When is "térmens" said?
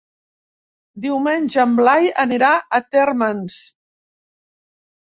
2.95-3.61